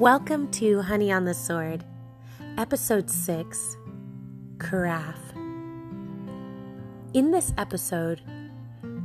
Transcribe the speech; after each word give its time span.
Welcome 0.00 0.50
to 0.52 0.80
Honey 0.80 1.12
on 1.12 1.26
the 1.26 1.34
Sword, 1.34 1.84
Episode 2.56 3.10
6 3.10 3.76
Carafe. 4.58 5.34
In 7.12 7.30
this 7.32 7.52
episode, 7.58 8.22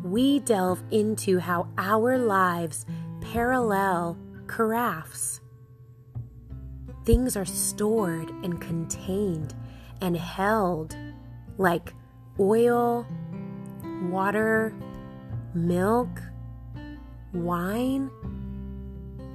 we 0.05 0.39
delve 0.39 0.81
into 0.91 1.39
how 1.39 1.67
our 1.77 2.17
lives 2.17 2.85
parallel 3.19 4.17
carafes. 4.47 5.41
Things 7.03 7.35
are 7.35 7.43
stored 7.43 8.29
and 8.29 8.61
contained 8.61 9.53
and 9.99 10.15
held 10.15 10.95
like 11.57 11.93
oil, 12.39 13.05
water, 14.03 14.73
milk, 15.53 16.21
wine 17.33 18.09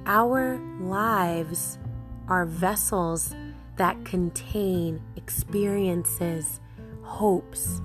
our 0.05 0.59
lives 0.79 1.77
are 2.27 2.45
vessels 2.45 3.35
that 3.77 4.03
contain 4.05 5.01
experiences, 5.15 6.59
hopes, 7.03 7.81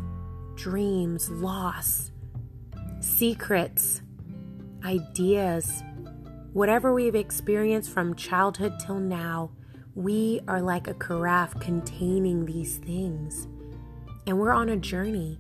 dreams, 0.55 1.31
loss, 1.31 2.11
secrets, 3.01 4.03
ideas. 4.85 5.83
Whatever 6.53 6.95
we've 6.95 7.15
experienced 7.15 7.91
from 7.91 8.15
childhood 8.15 8.75
till 8.85 8.99
now, 8.99 9.51
we 9.95 10.41
are 10.49 10.61
like 10.61 10.89
a 10.89 10.95
carafe 10.95 11.59
containing 11.61 12.47
these 12.47 12.79
things. 12.79 13.47
And 14.27 14.39
we're 14.39 14.53
on 14.53 14.69
a 14.69 14.77
journey. 14.77 15.39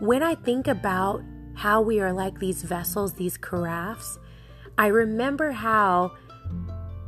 When 0.00 0.22
I 0.22 0.34
think 0.34 0.66
about 0.66 1.22
how 1.54 1.82
we 1.82 2.00
are 2.00 2.12
like 2.12 2.38
these 2.38 2.62
vessels, 2.62 3.14
these 3.14 3.36
carafes, 3.36 4.18
I 4.80 4.86
remember 4.86 5.50
how 5.50 6.12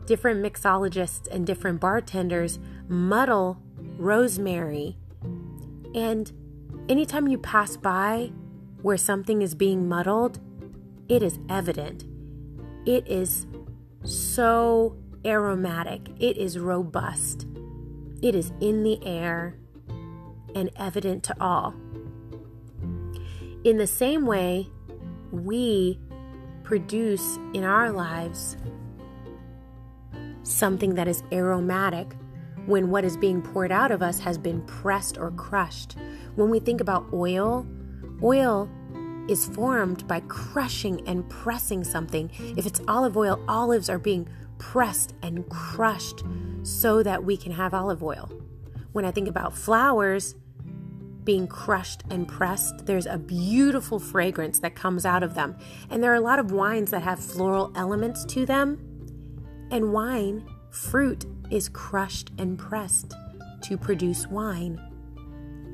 different 0.05 0.45
mixologists 0.45 1.27
and 1.28 1.47
different 1.47 1.81
bartenders 1.81 2.59
muddle 2.87 3.62
rosemary. 3.97 4.98
And 5.95 6.31
anytime 6.91 7.28
you 7.28 7.39
pass 7.39 7.78
by 7.78 8.31
where 8.83 8.98
something 8.98 9.41
is 9.41 9.55
being 9.55 9.89
muddled, 9.89 10.39
it 11.09 11.23
is 11.23 11.39
evident. 11.48 12.05
It 12.84 13.09
is 13.09 13.47
so 14.05 14.98
aromatic, 15.25 16.11
it 16.20 16.37
is 16.37 16.59
robust, 16.59 17.47
it 18.20 18.34
is 18.34 18.53
in 18.61 18.83
the 18.83 19.03
air 19.03 19.56
and 20.55 20.69
evident 20.77 21.23
to 21.23 21.37
all. 21.41 21.75
In 23.65 23.78
the 23.78 23.87
same 23.87 24.27
way, 24.27 24.69
we 25.31 25.98
produce 26.62 27.38
in 27.55 27.64
our 27.64 27.91
lives 27.91 28.56
something 30.42 30.94
that 30.94 31.08
is 31.08 31.22
aromatic 31.32 32.14
when 32.66 32.91
what 32.91 33.04
is 33.04 33.16
being 33.16 33.42
poured 33.42 33.72
out 33.72 33.91
of 33.91 34.02
us 34.02 34.19
has 34.20 34.38
been 34.38 34.62
pressed 34.62 35.19
or 35.19 35.30
crushed. 35.32 35.96
When 36.36 36.50
we 36.50 36.60
think 36.60 36.80
about 36.80 37.06
oil, 37.12 37.66
oil 38.22 38.69
is 39.28 39.46
formed 39.46 40.06
by 40.06 40.20
crushing 40.20 41.06
and 41.06 41.28
pressing 41.28 41.84
something. 41.84 42.30
If 42.56 42.66
it's 42.66 42.80
olive 42.88 43.16
oil, 43.16 43.42
olives 43.48 43.88
are 43.88 43.98
being 43.98 44.28
pressed 44.58 45.14
and 45.22 45.48
crushed 45.48 46.22
so 46.62 47.02
that 47.02 47.24
we 47.24 47.36
can 47.36 47.52
have 47.52 47.74
olive 47.74 48.02
oil. 48.02 48.30
When 48.92 49.04
I 49.04 49.10
think 49.10 49.28
about 49.28 49.56
flowers, 49.56 50.34
being 51.25 51.47
crushed 51.47 52.03
and 52.11 52.27
pressed, 52.27 52.87
there's 52.87 53.06
a 53.06 53.19
beautiful 53.19 53.98
fragrance 53.98 54.59
that 54.61 54.75
comes 54.75 55.06
out 55.06 55.23
of 55.23 55.34
them. 55.34 55.56
And 55.91 56.03
there 56.03 56.12
are 56.12 56.17
a 56.17 56.20
lot 56.20 56.39
of 56.39 56.51
wines 56.51 56.91
that 56.91 57.03
have 57.03 57.19
floral 57.23 57.73
elements 57.75 58.25
to 58.27 58.45
them. 58.45 58.78
And 59.70 59.93
wine, 59.93 60.44
fruit, 60.71 61.27
is 61.50 61.69
crushed 61.69 62.31
and 62.38 62.59
pressed 62.59 63.15
to 63.62 63.77
produce 63.78 64.27
wine. 64.27 64.81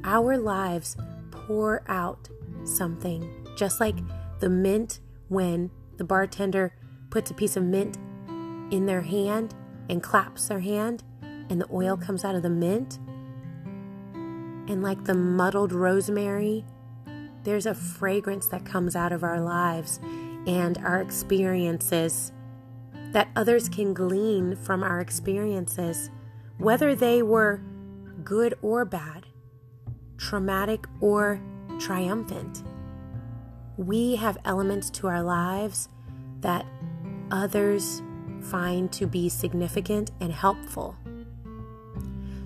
Our 0.04 0.36
lives 0.36 0.96
pour 1.30 1.82
out 1.88 2.28
something, 2.64 3.46
just 3.56 3.80
like 3.80 3.96
the 4.40 4.48
mint 4.48 5.00
when 5.28 5.70
the 5.96 6.04
bartender 6.04 6.74
puts 7.10 7.30
a 7.30 7.34
piece 7.34 7.56
of 7.56 7.64
mint 7.64 7.96
in 8.70 8.86
their 8.86 9.00
hand 9.00 9.54
and 9.88 10.02
claps 10.02 10.48
their 10.48 10.60
hand, 10.60 11.02
and 11.22 11.60
the 11.60 11.68
oil 11.72 11.96
comes 11.96 12.24
out 12.24 12.34
of 12.34 12.42
the 12.42 12.50
mint 12.50 12.98
and 14.68 14.82
like 14.82 15.04
the 15.04 15.14
muddled 15.14 15.72
rosemary, 15.72 16.64
there's 17.42 17.66
a 17.66 17.74
fragrance 17.74 18.46
that 18.48 18.64
comes 18.64 18.94
out 18.94 19.12
of 19.12 19.24
our 19.24 19.40
lives 19.40 19.98
and 20.46 20.78
our 20.78 21.00
experiences 21.00 22.32
that 23.12 23.28
others 23.34 23.68
can 23.68 23.94
glean 23.94 24.54
from 24.54 24.82
our 24.82 25.00
experiences, 25.00 26.10
whether 26.58 26.94
they 26.94 27.22
were 27.22 27.62
good 28.22 28.54
or 28.60 28.84
bad, 28.84 29.26
traumatic 30.18 30.86
or 31.00 31.40
triumphant. 31.78 32.62
We 33.78 34.16
have 34.16 34.36
elements 34.44 34.90
to 34.90 35.06
our 35.06 35.22
lives 35.22 35.88
that 36.40 36.66
others 37.30 38.02
find 38.42 38.92
to 38.92 39.06
be 39.06 39.28
significant 39.28 40.10
and 40.20 40.32
helpful. 40.32 40.96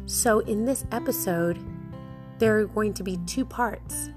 So, 0.06 0.40
in 0.40 0.64
this 0.64 0.84
episode, 0.92 1.58
there 2.42 2.58
are 2.58 2.66
going 2.66 2.92
to 2.92 3.04
be 3.04 3.18
two 3.18 3.44
parts. 3.44 4.10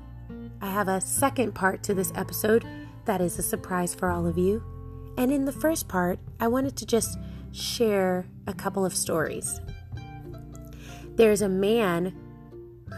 I 0.60 0.72
have 0.72 0.88
a 0.88 1.00
second 1.00 1.54
part 1.54 1.84
to 1.84 1.94
this 1.94 2.12
episode 2.16 2.66
that 3.06 3.22
is 3.22 3.38
a 3.38 3.44
surprise 3.44 3.94
for 3.94 4.10
all 4.10 4.26
of 4.26 4.36
you. 4.36 4.64
And 5.16 5.32
in 5.32 5.46
the 5.46 5.52
first 5.52 5.88
part, 5.88 6.18
I 6.40 6.48
wanted 6.48 6.76
to 6.78 6.88
just 6.88 7.20
share 7.52 8.26
a 8.48 8.54
couple 8.56 8.84
of 8.84 8.96
stories. 8.96 9.62
There's 11.16 11.44
a 11.44 11.48
man 11.48 12.16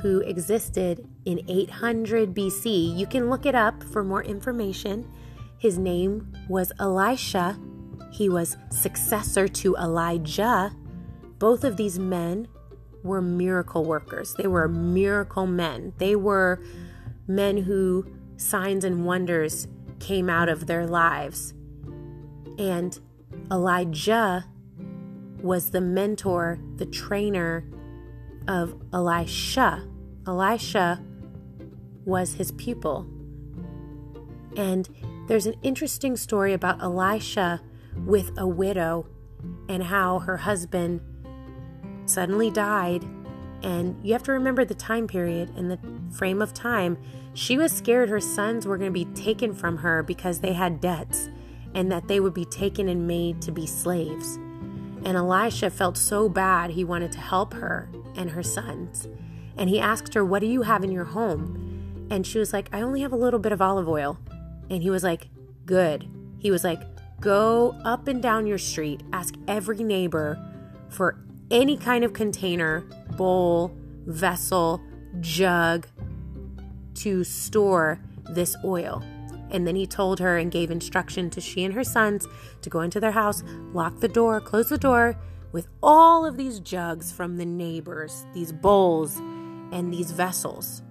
who 0.01 0.21
existed 0.21 1.05
in 1.25 1.41
800 1.49 2.33
BC. 2.33 2.97
You 2.97 3.05
can 3.05 3.29
look 3.29 3.45
it 3.45 3.53
up 3.53 3.83
for 3.83 4.05
more 4.05 4.23
information. 4.23 5.11
His 5.57 5.77
name 5.77 6.31
was 6.47 6.71
Elisha. 6.79 7.59
He 8.13 8.29
was 8.29 8.55
successor 8.69 9.49
to 9.49 9.75
Elijah. 9.75 10.71
Both 11.37 11.65
of 11.65 11.75
these 11.75 11.99
men 11.99 12.47
were 13.07 13.21
miracle 13.21 13.83
workers. 13.83 14.35
They 14.35 14.47
were 14.47 14.67
miracle 14.67 15.47
men. 15.47 15.93
They 15.97 16.15
were 16.15 16.61
men 17.27 17.57
who 17.57 18.05
signs 18.37 18.83
and 18.83 19.05
wonders 19.05 19.67
came 19.99 20.29
out 20.29 20.49
of 20.49 20.67
their 20.67 20.85
lives. 20.85 21.53
And 22.59 22.99
Elijah 23.51 24.45
was 25.41 25.71
the 25.71 25.81
mentor, 25.81 26.59
the 26.75 26.85
trainer 26.85 27.65
of 28.47 28.79
Elisha. 28.93 29.87
Elisha 30.27 31.03
was 32.05 32.35
his 32.35 32.51
pupil. 32.51 33.07
And 34.55 34.89
there's 35.27 35.45
an 35.45 35.55
interesting 35.61 36.15
story 36.15 36.53
about 36.53 36.81
Elisha 36.81 37.61
with 38.05 38.31
a 38.37 38.47
widow 38.47 39.07
and 39.69 39.83
how 39.83 40.19
her 40.19 40.37
husband 40.37 41.01
suddenly 42.07 42.49
died. 42.49 43.03
And 43.63 43.99
you 44.03 44.13
have 44.13 44.23
to 44.23 44.31
remember 44.31 44.65
the 44.65 44.75
time 44.75 45.07
period 45.07 45.51
and 45.55 45.69
the 45.69 45.79
frame 46.11 46.41
of 46.41 46.53
time. 46.53 46.97
She 47.33 47.57
was 47.57 47.71
scared 47.71 48.09
her 48.09 48.19
sons 48.19 48.65
were 48.65 48.77
going 48.77 48.93
to 48.93 49.05
be 49.05 49.11
taken 49.13 49.53
from 49.53 49.77
her 49.77 50.03
because 50.03 50.39
they 50.39 50.53
had 50.53 50.81
debts 50.81 51.29
and 51.73 51.91
that 51.91 52.07
they 52.07 52.19
would 52.19 52.33
be 52.33 52.45
taken 52.45 52.87
and 52.87 53.07
made 53.07 53.41
to 53.43 53.51
be 53.51 53.65
slaves. 53.65 54.37
And 55.03 55.15
Elisha 55.15 55.69
felt 55.69 55.97
so 55.97 56.27
bad 56.27 56.71
he 56.71 56.83
wanted 56.83 57.11
to 57.13 57.19
help 57.19 57.53
her 57.53 57.89
and 58.15 58.31
her 58.31 58.43
sons. 58.43 59.07
And 59.55 59.69
he 59.69 59.79
asked 59.79 60.13
her, 60.13 60.23
What 60.25 60.39
do 60.39 60.47
you 60.47 60.63
have 60.63 60.83
in 60.83 60.91
your 60.91 61.05
home? 61.05 62.07
And 62.09 62.25
she 62.25 62.39
was 62.39 62.53
like, 62.53 62.69
I 62.73 62.81
only 62.81 63.01
have 63.01 63.11
a 63.11 63.17
little 63.17 63.39
bit 63.39 63.51
of 63.51 63.61
olive 63.61 63.87
oil. 63.87 64.17
And 64.69 64.81
he 64.81 64.89
was 64.89 65.03
like, 65.03 65.29
Good. 65.65 66.07
He 66.39 66.51
was 66.51 66.63
like, 66.63 66.81
Go 67.19 67.79
up 67.83 68.07
and 68.07 68.21
down 68.21 68.47
your 68.47 68.59
street, 68.59 69.01
ask 69.11 69.35
every 69.47 69.83
neighbor 69.83 70.39
for 70.89 71.19
any 71.51 71.77
kind 71.77 72.03
of 72.03 72.13
container, 72.13 72.81
bowl, 73.15 73.75
vessel, 74.05 74.81
jug 75.19 75.87
to 76.95 77.23
store 77.23 77.99
this 78.31 78.55
oil. 78.63 79.03
And 79.49 79.65
then 79.65 79.75
he 79.75 79.87
told 79.87 80.19
her 80.19 80.37
and 80.37 80.51
gave 80.51 80.71
instruction 80.71 81.29
to 81.29 81.41
she 81.41 81.63
and 81.63 81.73
her 81.73 81.83
sons 81.83 82.27
to 82.61 82.69
go 82.69 82.81
into 82.81 82.99
their 82.99 83.11
house, 83.11 83.43
lock 83.71 83.99
the 83.99 84.07
door, 84.07 84.41
close 84.41 84.69
the 84.69 84.77
door 84.77 85.17
with 85.53 85.67
all 85.81 86.25
of 86.25 86.35
these 86.35 86.59
jugs 86.59 87.11
from 87.11 87.37
the 87.37 87.45
neighbors, 87.45 88.25
these 88.33 88.51
bowls, 88.51 89.17
and 89.71 89.93
these 89.93 90.11
vessels. 90.11 90.81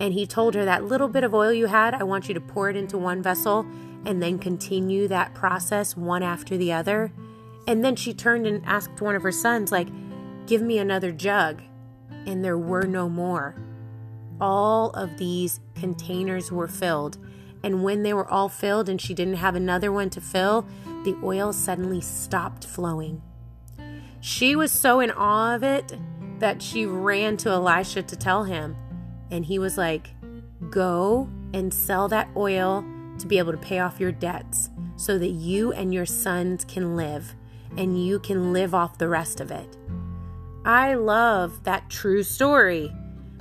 And 0.00 0.14
he 0.14 0.26
told 0.26 0.54
her 0.54 0.64
that 0.64 0.84
little 0.84 1.08
bit 1.08 1.24
of 1.24 1.34
oil 1.34 1.52
you 1.52 1.66
had, 1.66 1.94
I 1.94 2.02
want 2.02 2.28
you 2.28 2.34
to 2.34 2.40
pour 2.40 2.70
it 2.70 2.76
into 2.76 2.98
one 2.98 3.22
vessel 3.22 3.66
and 4.04 4.22
then 4.22 4.38
continue 4.38 5.08
that 5.08 5.34
process 5.34 5.96
one 5.96 6.22
after 6.22 6.56
the 6.56 6.72
other 6.72 7.12
and 7.66 7.84
then 7.84 7.96
she 7.96 8.14
turned 8.14 8.46
and 8.46 8.64
asked 8.64 9.00
one 9.00 9.16
of 9.16 9.22
her 9.22 9.32
sons, 9.32 9.72
like, 9.72 9.88
give 10.46 10.62
me 10.62 10.78
another 10.78 11.10
jug. 11.10 11.62
And 12.26 12.44
there 12.44 12.58
were 12.58 12.84
no 12.84 13.08
more. 13.08 13.56
All 14.40 14.90
of 14.90 15.16
these 15.18 15.60
containers 15.74 16.52
were 16.52 16.68
filled. 16.68 17.18
And 17.62 17.82
when 17.82 18.02
they 18.02 18.12
were 18.12 18.28
all 18.28 18.48
filled 18.48 18.88
and 18.88 19.00
she 19.00 19.14
didn't 19.14 19.34
have 19.34 19.56
another 19.56 19.90
one 19.90 20.10
to 20.10 20.20
fill, 20.20 20.66
the 21.04 21.16
oil 21.22 21.52
suddenly 21.52 22.00
stopped 22.00 22.64
flowing. 22.64 23.22
She 24.20 24.54
was 24.54 24.70
so 24.70 25.00
in 25.00 25.10
awe 25.10 25.54
of 25.54 25.62
it 25.62 25.96
that 26.38 26.62
she 26.62 26.86
ran 26.86 27.36
to 27.38 27.50
Elisha 27.50 28.02
to 28.02 28.16
tell 28.16 28.44
him. 28.44 28.76
And 29.30 29.44
he 29.44 29.58
was 29.58 29.76
like, 29.76 30.10
Go 30.70 31.28
and 31.52 31.72
sell 31.72 32.08
that 32.08 32.28
oil 32.36 32.84
to 33.18 33.26
be 33.26 33.38
able 33.38 33.52
to 33.52 33.58
pay 33.58 33.78
off 33.78 34.00
your 34.00 34.12
debts 34.12 34.70
so 34.96 35.18
that 35.18 35.28
you 35.28 35.72
and 35.72 35.92
your 35.92 36.06
sons 36.06 36.64
can 36.64 36.96
live 36.96 37.34
and 37.76 38.04
you 38.04 38.18
can 38.18 38.52
live 38.52 38.74
off 38.74 38.98
the 38.98 39.08
rest 39.08 39.40
of 39.40 39.50
it. 39.50 39.76
I 40.64 40.94
love 40.94 41.64
that 41.64 41.88
true 41.90 42.22
story 42.22 42.92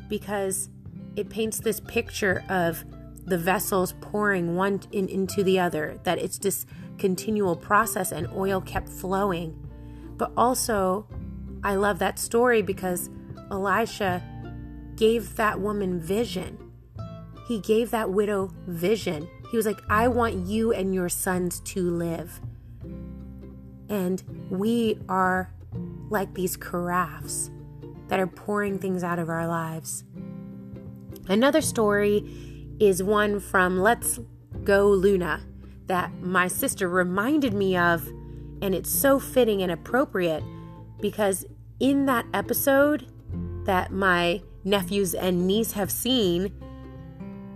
because 0.09 0.69
it 1.15 1.29
paints 1.29 1.59
this 1.59 1.79
picture 1.79 2.43
of 2.49 2.83
the 3.25 3.37
vessels 3.37 3.93
pouring 4.01 4.55
one 4.55 4.81
in, 4.91 5.07
into 5.09 5.43
the 5.43 5.59
other, 5.59 5.99
that 6.03 6.19
it's 6.19 6.37
this 6.37 6.65
continual 6.97 7.55
process 7.55 8.11
and 8.11 8.27
oil 8.33 8.61
kept 8.61 8.89
flowing. 8.89 9.59
But 10.17 10.31
also, 10.37 11.07
I 11.63 11.75
love 11.75 11.99
that 11.99 12.19
story 12.19 12.61
because 12.61 13.09
Elisha 13.49 14.23
gave 14.95 15.35
that 15.35 15.59
woman 15.59 15.99
vision. 15.99 16.57
He 17.47 17.59
gave 17.59 17.91
that 17.91 18.11
widow 18.11 18.51
vision. 18.67 19.27
He 19.49 19.57
was 19.57 19.65
like, 19.65 19.79
I 19.89 20.07
want 20.07 20.47
you 20.47 20.73
and 20.73 20.93
your 20.93 21.09
sons 21.09 21.59
to 21.61 21.89
live. 21.89 22.39
And 23.89 24.47
we 24.49 24.99
are 25.09 25.53
like 26.09 26.33
these 26.33 26.57
carafes 26.57 27.49
that 28.07 28.19
are 28.19 28.27
pouring 28.27 28.79
things 28.79 29.03
out 29.03 29.19
of 29.19 29.29
our 29.29 29.47
lives. 29.47 30.03
Another 31.27 31.61
story 31.61 32.75
is 32.79 33.01
one 33.01 33.39
from 33.39 33.79
Let's 33.79 34.19
Go 34.63 34.89
Luna 34.89 35.41
that 35.87 36.11
my 36.21 36.47
sister 36.47 36.87
reminded 36.87 37.53
me 37.53 37.77
of, 37.77 38.07
and 38.61 38.73
it's 38.73 38.89
so 38.89 39.19
fitting 39.19 39.61
and 39.61 39.71
appropriate 39.71 40.43
because 40.99 41.45
in 41.79 42.05
that 42.05 42.25
episode 42.33 43.07
that 43.65 43.91
my 43.91 44.41
nephews 44.63 45.13
and 45.13 45.45
niece 45.47 45.73
have 45.73 45.91
seen, 45.91 46.51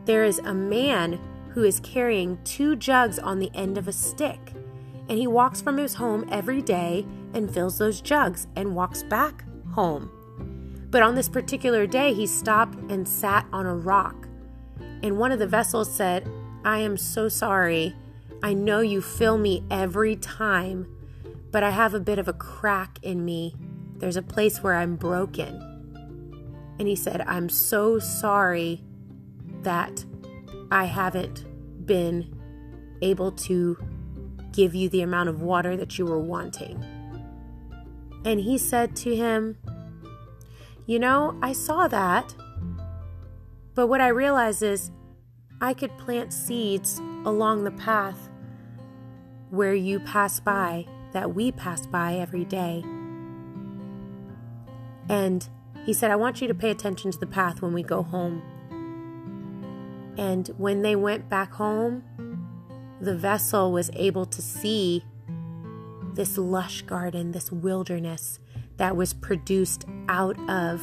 there 0.06 0.24
is 0.24 0.40
a 0.40 0.54
man 0.54 1.20
who 1.50 1.64
is 1.64 1.80
carrying 1.80 2.38
two 2.44 2.76
jugs 2.76 3.18
on 3.18 3.40
the 3.40 3.52
end 3.54 3.78
of 3.78 3.88
a 3.88 3.92
stick. 3.92 4.54
And 5.10 5.18
he 5.18 5.28
walks 5.28 5.62
from 5.62 5.78
his 5.78 5.96
home 5.96 6.28
every 6.32 6.62
day 6.62 7.06
and 7.34 7.52
fills 7.52 7.80
those 7.80 8.00
jugs 8.00 8.48
and 8.56 8.76
walks 8.76 9.04
back 9.04 9.44
home. 9.74 10.12
But 10.92 11.04
on 11.04 11.16
this 11.16 11.30
particular 11.30 11.86
day, 11.88 12.14
he 12.14 12.26
stopped 12.28 12.78
and 12.92 13.08
sat 13.08 13.46
on 13.52 13.66
a 13.66 13.76
rock. 13.76 14.28
And 15.04 15.18
one 15.18 15.32
of 15.32 15.40
the 15.40 15.48
vessels 15.48 15.94
said, 15.94 16.30
I 16.64 16.80
am 16.80 16.98
so 16.98 17.30
sorry. 17.30 17.96
I 18.44 18.54
know 18.54 18.80
you 18.82 19.02
fill 19.02 19.38
me 19.38 19.64
every 19.70 20.16
time, 20.16 20.88
but 21.52 21.64
I 21.64 21.72
have 21.72 21.94
a 21.94 22.00
bit 22.00 22.20
of 22.20 22.28
a 22.28 22.34
crack 22.34 23.00
in 23.02 23.26
me. 23.26 23.56
There's 23.98 24.18
a 24.18 24.22
place 24.22 24.64
where 24.64 24.76
I'm 24.76 24.96
broken. 24.96 25.66
And 26.80 26.88
he 26.88 26.96
said, 26.96 27.22
I'm 27.22 27.50
so 27.50 28.00
sorry 28.00 28.84
that 29.64 30.06
I 30.72 30.86
haven't 30.86 31.46
been 31.86 32.36
able 33.02 33.32
to 33.32 33.78
give 34.52 34.76
you 34.76 34.90
the 34.90 35.02
amount 35.02 35.30
of 35.30 35.42
water 35.42 35.78
that 35.78 35.98
you 35.98 36.06
were 36.06 36.20
wanting. 36.20 36.84
And 38.26 38.40
he 38.40 38.58
said 38.58 38.96
to 38.98 39.16
him, 39.16 39.58
You 40.86 41.00
know, 41.00 41.38
I 41.42 41.54
saw 41.54 41.88
that, 41.88 42.36
but 43.76 43.88
what 43.88 44.02
I 44.02 44.10
realized 44.10 44.64
is 44.64 44.92
I 45.62 45.74
could 45.74 45.98
plant 45.98 46.34
seeds 46.34 47.00
along 47.26 47.64
the 47.64 47.72
path 47.72 48.30
where 49.50 49.74
you 49.74 50.00
pass 50.00 50.40
by, 50.40 50.86
that 51.12 51.34
we 51.34 51.52
pass 51.52 51.88
by 51.88 52.16
every 52.16 52.46
day. 52.46 52.84
And 55.10 55.48
he 55.86 55.94
said, 55.94 56.12
I 56.12 56.16
want 56.16 56.42
you 56.42 56.48
to 56.48 56.54
pay 56.54 56.70
attention 56.70 57.12
to 57.12 57.20
the 57.20 57.26
path 57.26 57.62
when 57.62 57.74
we 57.74 57.82
go 57.82 58.04
home. 58.04 58.44
And 60.18 60.48
when 60.58 60.82
they 60.82 60.96
went 60.96 61.30
back 61.30 61.54
home, 61.54 62.04
the 63.02 63.16
vessel 63.16 63.72
was 63.72 63.90
able 63.94 64.26
to 64.26 64.42
see 64.42 65.04
this 66.14 66.38
lush 66.38 66.82
garden, 66.82 67.32
this 67.32 67.52
wilderness 67.52 68.40
that 68.78 68.96
was 68.96 69.14
produced 69.14 69.86
out 70.08 70.38
of 70.50 70.82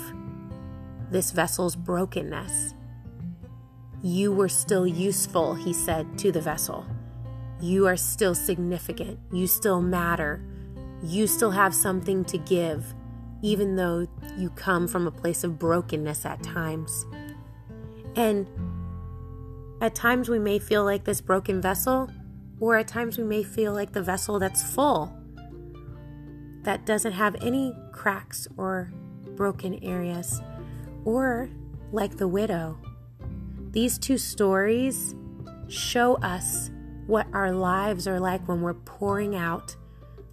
this 1.11 1.31
vessel's 1.31 1.77
brokenness. 1.77 2.75
You 4.03 4.33
were 4.33 4.49
still 4.49 4.87
useful, 4.87 5.55
he 5.55 5.73
said 5.73 6.19
to 6.19 6.31
the 6.31 6.41
vessel. 6.41 6.87
You 7.61 7.87
are 7.87 7.97
still 7.97 8.35
significant. 8.35 9.19
You 9.33 9.47
still 9.47 9.81
matter. 9.81 10.43
You 11.03 11.27
still 11.27 11.51
have 11.51 11.75
something 11.75 12.25
to 12.27 12.39
give, 12.39 12.95
even 13.43 13.77
though 13.77 14.07
you 14.37 14.51
come 14.51 14.87
from 14.87 15.07
a 15.07 15.11
place 15.11 15.43
of 15.43 15.59
brokenness 15.59 16.27
at 16.27 16.43
times. 16.43 17.07
And 18.15 18.47
at 19.87 19.95
times 19.95 20.29
we 20.29 20.41
may 20.41 20.59
feel 20.59 20.85
like 20.85 21.05
this 21.05 21.21
broken 21.21 21.63
vessel, 21.63 22.11
or 22.59 22.77
at 22.77 22.89
times 22.89 23.19
we 23.19 23.23
may 23.23 23.45
feel 23.45 23.73
like 23.73 23.93
the 23.93 24.03
vessel 24.03 24.41
that's 24.41 24.61
full, 24.61 25.17
that 26.63 26.85
doesn't 26.85 27.13
have 27.13 27.37
any 27.41 27.73
cracks 27.93 28.49
or 28.57 28.91
broken 29.37 29.79
areas, 29.85 30.43
or 31.05 31.49
like 31.93 32.17
the 32.17 32.27
widow. 32.27 32.77
These 33.71 33.99
two 33.99 34.19
stories 34.19 35.15
show 35.69 36.17
us 36.17 36.73
what 37.07 37.29
our 37.33 37.53
lives 37.53 38.09
are 38.09 38.19
like 38.19 38.49
when 38.49 38.63
we're 38.63 38.75
pouring 38.75 39.37
out 39.37 39.77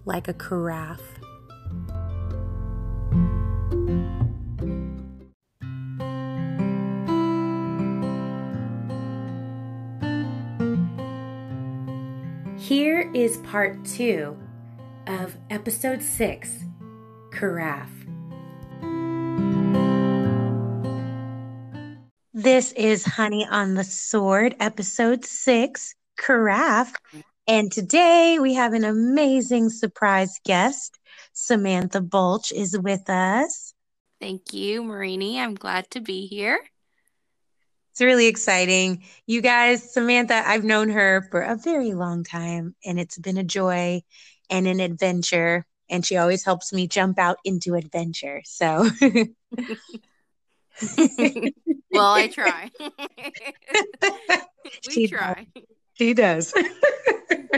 like 0.04 0.26
a 0.26 0.34
carafe. 0.34 1.20
Is 13.14 13.36
part 13.38 13.84
two 13.84 14.36
of 15.06 15.36
episode 15.48 16.02
six 16.02 16.64
Carafe. 17.30 17.88
This 22.32 22.72
is 22.72 23.04
Honey 23.04 23.46
on 23.48 23.74
the 23.74 23.84
Sword, 23.84 24.56
episode 24.58 25.24
six 25.24 25.94
Carafe. 26.18 26.92
And 27.46 27.70
today 27.70 28.38
we 28.40 28.54
have 28.54 28.72
an 28.72 28.84
amazing 28.84 29.70
surprise 29.70 30.40
guest. 30.44 30.98
Samantha 31.32 32.00
Bulch 32.00 32.50
is 32.50 32.76
with 32.76 33.08
us. 33.08 33.74
Thank 34.20 34.52
you, 34.52 34.82
Marini. 34.82 35.40
I'm 35.40 35.54
glad 35.54 35.88
to 35.92 36.00
be 36.00 36.26
here. 36.26 36.58
It's 37.94 38.00
really 38.00 38.26
exciting. 38.26 39.04
You 39.24 39.40
guys, 39.40 39.92
Samantha, 39.92 40.42
I've 40.44 40.64
known 40.64 40.88
her 40.88 41.28
for 41.30 41.42
a 41.42 41.54
very 41.54 41.94
long 41.94 42.24
time, 42.24 42.74
and 42.84 42.98
it's 42.98 43.16
been 43.16 43.36
a 43.36 43.44
joy 43.44 44.02
and 44.50 44.66
an 44.66 44.80
adventure. 44.80 45.64
And 45.88 46.04
she 46.04 46.16
always 46.16 46.44
helps 46.44 46.72
me 46.72 46.88
jump 46.88 47.20
out 47.20 47.36
into 47.44 47.76
adventure. 47.76 48.42
So, 48.46 48.90
well, 51.92 52.14
I 52.14 52.26
try. 52.26 52.72
we 54.02 54.90
she 54.90 55.06
try. 55.06 55.46
Does. 55.54 55.64
She 55.92 56.14
does. 56.14 56.52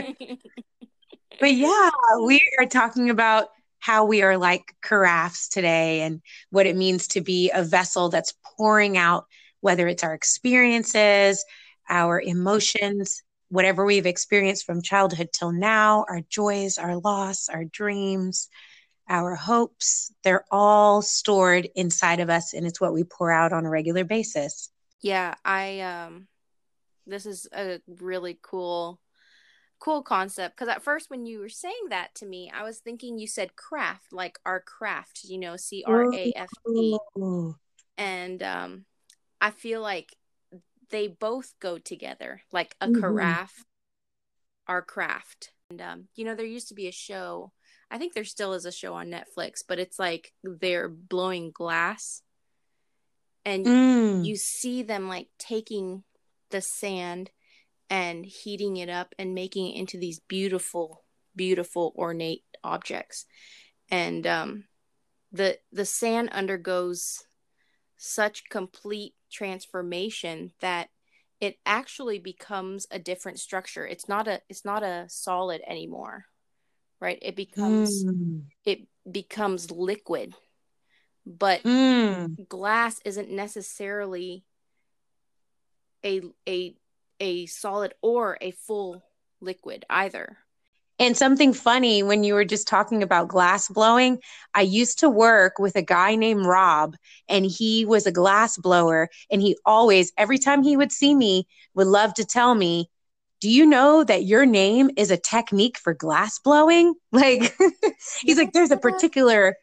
but 1.39 1.51
yeah, 1.51 1.89
we 2.23 2.47
are 2.59 2.67
talking 2.67 3.09
about 3.09 3.47
how 3.79 4.05
we 4.05 4.21
are 4.21 4.37
like 4.37 4.75
carafes 4.83 5.49
today 5.49 6.01
and 6.01 6.21
what 6.51 6.67
it 6.67 6.75
means 6.75 7.07
to 7.07 7.21
be 7.21 7.49
a 7.55 7.63
vessel 7.63 8.09
that's 8.09 8.35
pouring 8.55 8.99
out 8.99 9.25
whether 9.61 9.87
it's 9.87 10.03
our 10.03 10.13
experiences, 10.13 11.43
our 11.89 12.21
emotions, 12.21 13.23
whatever 13.49 13.85
we've 13.85 14.05
experienced 14.05 14.65
from 14.65 14.81
childhood 14.81 15.29
till 15.31 15.51
now, 15.51 16.05
our 16.09 16.21
joys, 16.29 16.77
our 16.77 16.97
loss, 16.97 17.49
our 17.49 17.65
dreams, 17.65 18.49
our 19.09 19.35
hopes, 19.35 20.13
they're 20.23 20.45
all 20.51 21.01
stored 21.01 21.69
inside 21.75 22.19
of 22.19 22.29
us 22.29 22.53
and 22.53 22.65
it's 22.65 22.81
what 22.81 22.93
we 22.93 23.03
pour 23.03 23.31
out 23.31 23.53
on 23.53 23.65
a 23.65 23.69
regular 23.69 24.03
basis. 24.03 24.69
Yeah, 25.01 25.35
I 25.45 25.79
um 25.81 26.27
this 27.05 27.25
is 27.25 27.47
a 27.53 27.79
really 27.87 28.37
cool 28.41 28.99
cool 29.79 30.01
concept. 30.01 30.57
Because 30.57 30.67
at 30.67 30.83
first 30.83 31.09
when 31.09 31.25
you 31.25 31.39
were 31.39 31.49
saying 31.49 31.89
that 31.89 32.13
to 32.15 32.25
me 32.25 32.51
i 32.53 32.63
was 32.63 32.79
thinking 32.79 33.17
you 33.19 33.27
said 33.27 33.55
craft 33.55 34.11
like 34.11 34.39
our 34.45 34.59
craft 34.59 35.23
you 35.23 35.37
know 35.37 35.55
c-r-a-f-t 35.55 36.97
and 37.97 38.43
um 38.43 38.85
I 39.39 39.51
feel 39.51 39.81
like 39.81 40.15
they 40.89 41.07
both 41.07 41.53
go 41.59 41.77
together, 41.77 42.41
like 42.51 42.75
a 42.81 42.87
mm-hmm. 42.87 43.01
carafe, 43.01 43.65
our 44.67 44.81
craft. 44.81 45.51
And 45.69 45.81
um, 45.81 46.07
you 46.15 46.25
know, 46.25 46.35
there 46.35 46.45
used 46.45 46.69
to 46.69 46.73
be 46.73 46.87
a 46.87 46.91
show. 46.91 47.51
I 47.89 47.97
think 47.97 48.13
there 48.13 48.25
still 48.25 48.53
is 48.53 48.65
a 48.65 48.71
show 48.71 48.93
on 48.93 49.07
Netflix, 49.07 49.63
but 49.67 49.79
it's 49.79 49.99
like 49.99 50.33
they're 50.43 50.89
blowing 50.89 51.51
glass, 51.51 52.21
and 53.45 53.65
mm. 53.65 54.25
you 54.25 54.35
see 54.35 54.83
them 54.83 55.07
like 55.07 55.27
taking 55.37 56.03
the 56.49 56.61
sand 56.61 57.31
and 57.89 58.25
heating 58.25 58.77
it 58.77 58.89
up 58.89 59.13
and 59.17 59.33
making 59.33 59.69
it 59.69 59.79
into 59.79 59.97
these 59.97 60.19
beautiful 60.19 61.03
beautiful 61.35 61.93
ornate 61.95 62.43
objects 62.63 63.25
and 63.89 64.25
um 64.25 64.65
the 65.31 65.57
the 65.71 65.85
sand 65.85 66.29
undergoes 66.31 67.25
such 67.97 68.43
complete 68.49 69.13
transformation 69.31 70.51
that 70.61 70.89
it 71.39 71.57
actually 71.65 72.19
becomes 72.19 72.87
a 72.91 72.99
different 72.99 73.39
structure 73.39 73.85
it's 73.85 74.09
not 74.09 74.27
a 74.27 74.41
it's 74.49 74.65
not 74.65 74.83
a 74.83 75.05
solid 75.07 75.61
anymore 75.67 76.25
right 76.99 77.19
it 77.21 77.35
becomes 77.35 78.05
mm. 78.05 78.41
it 78.65 78.87
becomes 79.09 79.69
liquid 79.71 80.33
but 81.25 81.61
mm. 81.63 82.47
glass 82.47 82.99
isn't 83.05 83.29
necessarily 83.29 84.45
a 86.05 86.21
a 86.47 86.75
a 87.19 87.45
solid 87.47 87.93
or 88.01 88.37
a 88.41 88.51
full 88.51 89.03
liquid 89.41 89.85
either 89.89 90.37
and 90.99 91.15
something 91.15 91.53
funny 91.53 92.01
when 92.01 92.23
you 92.23 92.33
were 92.33 92.45
just 92.45 92.67
talking 92.67 93.03
about 93.03 93.27
glass 93.27 93.67
blowing, 93.67 94.19
I 94.53 94.61
used 94.61 94.99
to 94.99 95.09
work 95.09 95.59
with 95.59 95.75
a 95.75 95.81
guy 95.81 96.15
named 96.15 96.45
Rob, 96.45 96.95
and 97.29 97.45
he 97.45 97.85
was 97.85 98.07
a 98.07 98.11
glass 98.11 98.57
blower. 98.57 99.09
And 99.29 99.41
he 99.41 99.57
always, 99.65 100.11
every 100.17 100.39
time 100.39 100.63
he 100.63 100.75
would 100.75 100.91
see 100.91 101.13
me, 101.13 101.47
would 101.75 101.87
love 101.87 102.13
to 102.15 102.25
tell 102.25 102.55
me, 102.55 102.89
Do 103.41 103.49
you 103.49 103.65
know 103.67 104.03
that 104.03 104.25
your 104.25 104.47
name 104.47 104.89
is 104.97 105.11
a 105.11 105.17
technique 105.17 105.77
for 105.77 105.93
glass 105.93 106.39
blowing? 106.39 106.95
Like, 107.11 107.55
he's 108.21 108.37
like, 108.37 108.53
There's 108.53 108.71
a 108.71 108.77
particular 108.77 109.55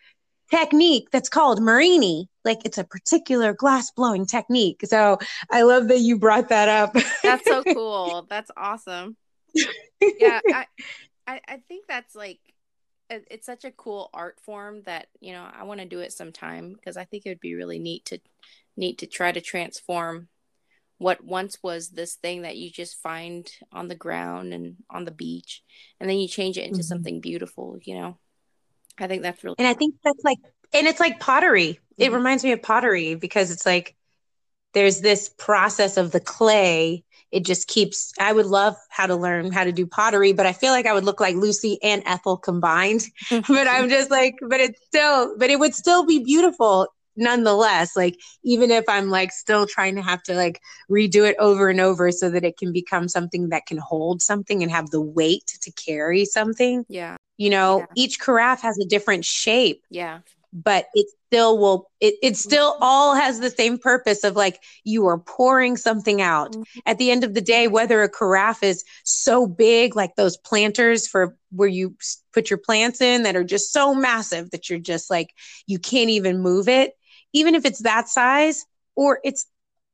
technique 0.50 1.08
that's 1.10 1.28
called 1.28 1.60
Marini. 1.60 2.28
Like, 2.44 2.60
it's 2.64 2.78
a 2.78 2.84
particular 2.84 3.54
glass 3.54 3.90
blowing 3.90 4.26
technique. 4.26 4.82
So 4.84 5.18
I 5.50 5.62
love 5.62 5.88
that 5.88 5.98
you 6.00 6.18
brought 6.18 6.50
that 6.50 6.68
up. 6.68 6.96
That's 7.22 7.44
so 7.44 7.62
cool. 7.74 8.26
That's 8.30 8.50
awesome. 8.56 9.16
Yeah. 10.18 10.40
I, 10.52 10.66
I, 11.26 11.40
I 11.48 11.56
think 11.68 11.86
that's 11.86 12.14
like 12.14 12.40
it's 13.10 13.46
such 13.46 13.64
a 13.64 13.70
cool 13.70 14.10
art 14.14 14.38
form 14.40 14.82
that 14.86 15.08
you 15.20 15.32
know 15.32 15.46
I 15.52 15.64
want 15.64 15.80
to 15.80 15.86
do 15.86 16.00
it 16.00 16.12
sometime 16.12 16.72
because 16.72 16.96
I 16.96 17.04
think 17.04 17.24
it 17.24 17.30
would 17.30 17.40
be 17.40 17.54
really 17.54 17.78
neat 17.78 18.06
to 18.06 18.18
neat 18.76 18.98
to 18.98 19.06
try 19.06 19.30
to 19.30 19.40
transform 19.40 20.28
what 20.98 21.24
once 21.24 21.58
was 21.62 21.90
this 21.90 22.14
thing 22.14 22.42
that 22.42 22.56
you 22.56 22.70
just 22.70 23.02
find 23.02 23.50
on 23.72 23.88
the 23.88 23.94
ground 23.94 24.54
and 24.54 24.76
on 24.88 25.04
the 25.04 25.10
beach 25.10 25.62
and 26.00 26.08
then 26.08 26.18
you 26.18 26.28
change 26.28 26.56
it 26.56 26.62
into 26.62 26.80
mm-hmm. 26.80 26.82
something 26.82 27.20
beautiful 27.20 27.78
you 27.82 27.94
know 27.94 28.16
I 28.98 29.06
think 29.06 29.22
that's 29.22 29.42
really 29.44 29.56
and 29.58 29.68
I 29.68 29.74
think 29.74 29.96
that's 30.02 30.24
like 30.24 30.38
and 30.72 30.86
it's 30.86 31.00
like 31.00 31.20
pottery 31.20 31.74
mm-hmm. 31.74 32.02
it 32.02 32.12
reminds 32.12 32.42
me 32.42 32.52
of 32.52 32.62
pottery 32.62 33.16
because 33.16 33.50
it's 33.50 33.66
like 33.66 33.96
there's 34.74 35.00
this 35.00 35.30
process 35.38 35.96
of 35.96 36.10
the 36.10 36.20
clay. 36.20 37.04
It 37.30 37.44
just 37.44 37.66
keeps 37.66 38.12
i 38.20 38.32
would 38.32 38.46
love 38.46 38.76
how 38.90 39.06
to 39.06 39.16
learn 39.16 39.50
how 39.50 39.64
to 39.64 39.72
do 39.72 39.88
pottery 39.88 40.32
but 40.32 40.46
i 40.46 40.52
feel 40.52 40.70
like 40.70 40.86
i 40.86 40.92
would 40.92 41.04
look 41.04 41.18
like 41.18 41.34
lucy 41.34 41.80
and 41.82 42.00
ethel 42.06 42.36
combined. 42.36 43.02
But 43.30 43.66
i'm 43.66 43.88
just 43.88 44.08
like 44.08 44.36
but 44.40 44.60
it's 44.60 44.80
still 44.86 45.36
but 45.36 45.50
it 45.50 45.58
would 45.58 45.74
still 45.74 46.06
be 46.06 46.22
beautiful 46.22 46.86
nonetheless. 47.16 47.96
Like 47.96 48.20
even 48.44 48.70
if 48.70 48.84
i'm 48.88 49.10
like 49.10 49.32
still 49.32 49.66
trying 49.66 49.96
to 49.96 50.02
have 50.02 50.22
to 50.24 50.34
like 50.34 50.60
redo 50.88 51.28
it 51.28 51.34
over 51.40 51.68
and 51.68 51.80
over 51.80 52.12
so 52.12 52.30
that 52.30 52.44
it 52.44 52.56
can 52.56 52.72
become 52.72 53.08
something 53.08 53.48
that 53.48 53.66
can 53.66 53.78
hold 53.78 54.22
something 54.22 54.62
and 54.62 54.70
have 54.70 54.90
the 54.90 55.00
weight 55.00 55.58
to 55.62 55.72
carry 55.72 56.24
something. 56.24 56.84
Yeah. 56.88 57.16
You 57.36 57.50
know 57.50 57.80
yeah. 57.80 57.86
each 57.96 58.20
carafe 58.20 58.60
has 58.62 58.78
a 58.78 58.84
different 58.84 59.24
shape. 59.24 59.82
Yeah 59.90 60.20
but 60.54 60.86
it 60.94 61.06
still 61.26 61.58
will 61.58 61.90
it, 62.00 62.14
it 62.22 62.36
still 62.36 62.78
all 62.80 63.14
has 63.16 63.40
the 63.40 63.50
same 63.50 63.76
purpose 63.76 64.22
of 64.22 64.36
like 64.36 64.62
you 64.84 65.06
are 65.06 65.18
pouring 65.18 65.76
something 65.76 66.22
out 66.22 66.52
mm-hmm. 66.52 66.78
at 66.86 66.96
the 66.98 67.10
end 67.10 67.24
of 67.24 67.34
the 67.34 67.40
day 67.40 67.66
whether 67.66 68.02
a 68.02 68.08
carafe 68.08 68.62
is 68.62 68.84
so 69.02 69.46
big 69.46 69.96
like 69.96 70.14
those 70.14 70.36
planters 70.36 71.08
for 71.08 71.36
where 71.50 71.68
you 71.68 71.96
put 72.32 72.50
your 72.50 72.58
plants 72.58 73.00
in 73.00 73.24
that 73.24 73.34
are 73.34 73.44
just 73.44 73.72
so 73.72 73.92
massive 73.92 74.50
that 74.52 74.70
you're 74.70 74.78
just 74.78 75.10
like 75.10 75.34
you 75.66 75.78
can't 75.78 76.10
even 76.10 76.40
move 76.40 76.68
it 76.68 76.92
even 77.32 77.56
if 77.56 77.64
it's 77.64 77.82
that 77.82 78.08
size 78.08 78.64
or 78.94 79.18
it's 79.24 79.46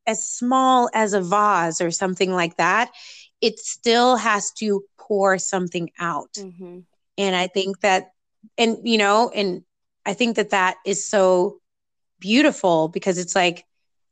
as 0.07 0.27
small 0.27 0.91
as 0.93 1.15
a 1.15 1.23
vase 1.23 1.81
or 1.81 1.91
something 1.91 2.33
like 2.33 2.57
that 2.59 2.91
it 3.41 3.59
still 3.59 4.17
has 4.17 4.51
to 4.51 4.85
pour 4.99 5.39
something 5.39 5.91
out 5.99 6.35
mm-hmm. 6.35 6.81
and 7.17 7.35
i 7.35 7.47
think 7.47 7.81
that 7.81 8.13
and 8.59 8.77
you 8.85 8.99
know 8.99 9.31
and 9.35 9.65
I 10.07 10.15
think 10.15 10.37
that 10.37 10.51
that 10.51 10.77
is 10.85 11.07
so 11.07 11.61
beautiful 12.21 12.89
because 12.89 13.19
it's 13.19 13.35
like 13.35 13.65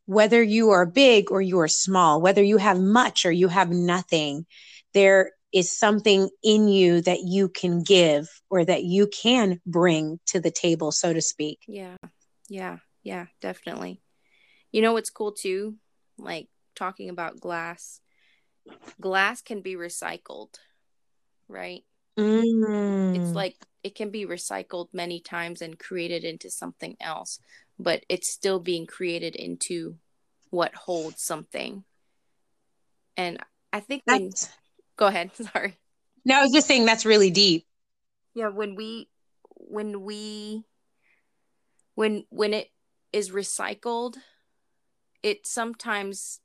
whether 0.07 0.43
you 0.43 0.71
are 0.71 0.87
big 0.87 1.31
or 1.31 1.43
you 1.43 1.59
are 1.61 1.69
small, 1.69 2.21
whether 2.21 2.43
you 2.43 2.57
have 2.57 2.81
much 2.81 3.27
or 3.27 3.33
you 3.33 3.49
have 3.49 3.71
nothing, 3.71 4.47
there 4.95 5.33
is 5.53 5.71
something 5.71 6.29
in 6.43 6.69
you 6.69 7.01
that 7.03 7.21
you 7.25 7.49
can 7.49 7.83
give 7.83 8.29
or 8.51 8.65
that 8.65 8.85
you 8.85 9.07
can 9.07 9.61
bring 9.67 10.19
to 10.27 10.41
the 10.41 10.51
table, 10.51 10.93
so 10.93 11.13
to 11.13 11.21
speak. 11.21 11.61
Yeah. 11.67 11.97
Yeah. 12.49 12.79
Yeah. 13.03 13.27
Definitely. 13.41 14.01
You 14.73 14.83
know 14.83 14.93
what's 14.93 15.11
cool 15.11 15.33
too? 15.33 15.77
Like 16.17 16.49
talking 16.75 17.11
about 17.11 17.41
glass, 17.41 18.01
glass 19.01 19.43
can 19.43 19.61
be 19.61 19.75
recycled, 19.75 20.55
right? 21.49 21.83
Mm. 22.19 23.15
It's 23.15 23.35
like 23.35 23.57
it 23.89 23.95
can 23.95 24.11
be 24.11 24.27
recycled 24.27 24.89
many 24.93 25.19
times 25.19 25.63
and 25.63 25.79
created 25.79 26.23
into 26.23 26.51
something 26.51 26.95
else, 27.01 27.41
but 27.79 28.05
it's 28.11 28.31
still 28.31 28.61
being 28.61 28.87
created 28.87 29.35
into 29.35 29.97
what 30.51 30.75
holds 30.75 31.23
something. 31.23 31.85
And 33.17 33.39
I 33.73 33.81
think 33.81 34.03
when, 34.05 34.31
go 34.97 35.07
ahead, 35.07 35.31
sorry. 35.55 35.79
No, 36.27 36.39
I 36.39 36.43
was 36.43 36.53
just 36.53 36.69
saying 36.69 36.85
that's 36.85 37.07
really 37.07 37.31
deep. 37.31 37.67
Yeah, 38.35 38.49
when 38.49 38.75
we 38.75 39.09
when 39.55 40.03
we 40.03 40.65
when 41.95 42.25
when 42.29 42.53
it 42.53 42.69
is 43.11 43.31
recycled, 43.31 44.17
it 45.23 45.47
sometimes 45.47 46.41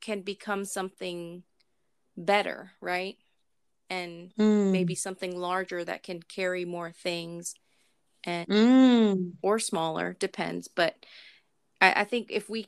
can 0.00 0.22
become 0.22 0.64
something 0.64 1.44
better, 2.16 2.72
right? 2.80 3.18
And 3.90 4.32
mm. 4.38 4.70
maybe 4.70 4.94
something 4.94 5.36
larger 5.36 5.84
that 5.84 6.02
can 6.02 6.22
carry 6.22 6.64
more 6.64 6.90
things 6.90 7.54
and 8.24 8.48
mm. 8.48 9.32
or 9.42 9.58
smaller 9.58 10.16
depends 10.18 10.68
but 10.68 10.94
I, 11.80 12.00
I 12.00 12.04
think 12.04 12.28
if 12.30 12.48
we 12.50 12.66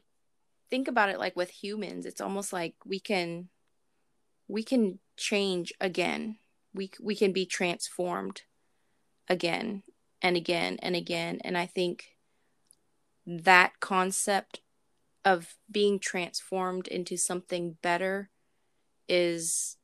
think 0.71 0.89
about 0.89 1.09
it 1.09 1.19
like 1.19 1.37
with 1.37 1.51
humans 1.51 2.07
it's 2.07 2.21
almost 2.21 2.53
like 2.53 2.75
we 2.85 3.01
can 3.01 3.49
we 4.49 4.63
can 4.63 4.99
change 5.17 5.73
again 5.81 6.37
we 6.73 6.91
we 7.01 7.15
can 7.15 7.33
be 7.33 7.47
transformed 7.47 8.43
again 9.29 9.83
and 10.23 10.37
again 10.37 10.79
and 10.83 10.95
again 10.95 11.39
and 11.43 11.59
i 11.59 11.67
think 11.67 12.17
that 13.27 13.73
concept 13.81 14.61
of 15.25 15.57
being 15.71 15.99
transformed 15.99 16.89
into 16.89 17.17
something 17.17 17.77
better 17.83 18.31
is 19.09 19.77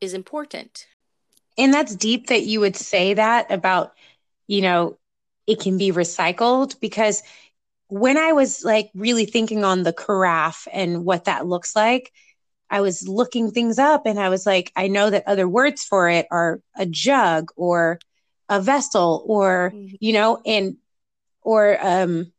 is 0.00 0.14
important. 0.14 0.86
And 1.56 1.74
that's 1.74 1.94
deep 1.94 2.28
that 2.28 2.42
you 2.42 2.60
would 2.60 2.76
say 2.76 3.14
that 3.14 3.50
about, 3.50 3.92
you 4.46 4.62
know, 4.62 4.98
it 5.46 5.60
can 5.60 5.78
be 5.78 5.90
recycled 5.90 6.78
because 6.80 7.22
when 7.88 8.16
I 8.16 8.32
was 8.32 8.64
like 8.64 8.90
really 8.94 9.24
thinking 9.24 9.64
on 9.64 9.82
the 9.82 9.92
carafe 9.92 10.68
and 10.72 11.04
what 11.04 11.24
that 11.24 11.46
looks 11.46 11.74
like, 11.74 12.12
I 12.70 12.82
was 12.82 13.08
looking 13.08 13.50
things 13.50 13.78
up 13.78 14.04
and 14.06 14.20
I 14.20 14.28
was 14.28 14.44
like, 14.46 14.70
I 14.76 14.88
know 14.88 15.08
that 15.10 15.26
other 15.26 15.48
words 15.48 15.84
for 15.84 16.08
it 16.08 16.26
are 16.30 16.60
a 16.76 16.84
jug 16.84 17.50
or 17.56 17.98
a 18.48 18.60
vessel 18.60 19.24
or, 19.26 19.72
mm-hmm. 19.74 19.96
you 20.00 20.12
know, 20.12 20.40
and 20.44 20.76
or 21.42 21.78
um 21.84 22.30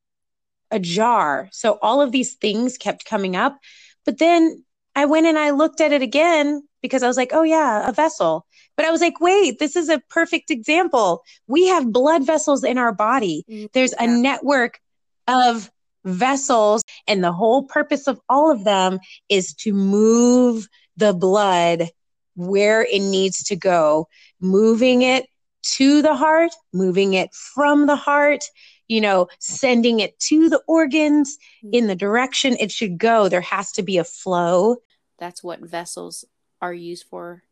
a 0.71 0.79
jar. 0.79 1.49
So 1.51 1.79
all 1.81 2.01
of 2.01 2.11
these 2.11 2.35
things 2.35 2.77
kept 2.77 3.05
coming 3.05 3.35
up. 3.35 3.57
But 4.05 4.19
then 4.19 4.63
I 4.95 5.05
went 5.05 5.25
and 5.25 5.37
I 5.37 5.49
looked 5.49 5.81
at 5.81 5.91
it 5.91 6.03
again 6.03 6.61
because 6.81 7.03
I 7.03 7.07
was 7.07 7.17
like, 7.17 7.31
oh, 7.33 7.43
yeah, 7.43 7.87
a 7.87 7.91
vessel. 7.91 8.45
But 8.75 8.85
I 8.85 8.91
was 8.91 9.01
like, 9.01 9.19
wait, 9.19 9.59
this 9.59 9.75
is 9.75 9.89
a 9.89 10.01
perfect 10.09 10.51
example. 10.51 11.23
We 11.47 11.67
have 11.67 11.91
blood 11.91 12.25
vessels 12.25 12.63
in 12.63 12.77
our 12.77 12.93
body, 12.93 13.45
mm-hmm. 13.49 13.67
there's 13.73 13.93
a 13.99 14.07
network 14.07 14.79
of 15.27 15.69
vessels, 16.05 16.83
and 17.07 17.23
the 17.23 17.31
whole 17.31 17.63
purpose 17.63 18.07
of 18.07 18.19
all 18.29 18.51
of 18.51 18.63
them 18.63 18.99
is 19.27 19.53
to 19.55 19.73
move 19.73 20.67
the 20.97 21.13
blood 21.13 21.89
where 22.35 22.83
it 22.83 23.01
needs 23.01 23.43
to 23.43 23.55
go, 23.55 24.07
moving 24.39 25.01
it 25.01 25.27
to 25.61 26.01
the 26.01 26.15
heart, 26.15 26.51
moving 26.73 27.13
it 27.13 27.33
from 27.33 27.85
the 27.85 27.95
heart, 27.95 28.45
you 28.87 29.01
know, 29.01 29.27
sending 29.39 29.99
it 29.99 30.17
to 30.19 30.49
the 30.49 30.61
organs 30.67 31.37
mm-hmm. 31.63 31.73
in 31.73 31.87
the 31.87 31.95
direction 31.95 32.55
it 32.59 32.71
should 32.71 32.97
go. 32.97 33.27
There 33.27 33.41
has 33.41 33.73
to 33.73 33.83
be 33.83 33.97
a 33.97 34.03
flow. 34.03 34.77
That's 35.19 35.43
what 35.43 35.59
vessels 35.59 36.23
are 36.61 36.73
used 36.73 37.05
for 37.09 37.43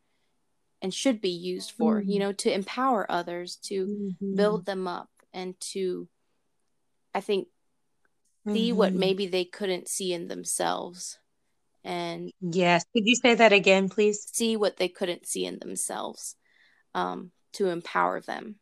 and 0.81 0.93
should 0.93 1.21
be 1.21 1.29
used 1.29 1.71
for, 1.71 1.99
mm-hmm. 1.99 2.09
you 2.09 2.19
know, 2.19 2.31
to 2.31 2.53
empower 2.53 3.09
others, 3.09 3.55
to 3.63 3.85
mm-hmm. 3.85 4.35
build 4.35 4.65
them 4.65 4.87
up, 4.87 5.09
and 5.33 5.59
to, 5.59 6.07
I 7.15 7.21
think, 7.21 7.47
see 8.47 8.69
mm-hmm. 8.69 8.77
what 8.77 8.93
maybe 8.93 9.27
they 9.27 9.45
couldn't 9.45 9.87
see 9.87 10.13
in 10.13 10.27
themselves. 10.27 11.17
And 11.83 12.31
yes, 12.41 12.85
could 12.93 13.07
you 13.07 13.15
say 13.15 13.35
that 13.35 13.53
again, 13.53 13.89
please? 13.89 14.27
See 14.31 14.55
what 14.55 14.77
they 14.77 14.87
couldn't 14.87 15.25
see 15.25 15.45
in 15.45 15.59
themselves. 15.59 16.35
Um, 16.93 17.31
to 17.53 17.69
empower 17.69 18.21
them 18.21 18.55